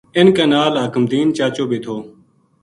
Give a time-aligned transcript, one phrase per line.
[0.17, 1.95] اِنھ کے نال حاکم دین چا چو بے تھو